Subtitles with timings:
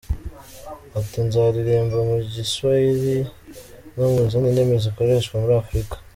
[0.99, 3.15] Ati: “Nzaririmba mu Giswayile
[3.97, 5.95] no mu zindi ndimi zikoreshwa muri Afurika.